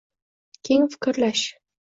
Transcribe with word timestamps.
keng 0.65 0.89
fikrlash 0.95 1.45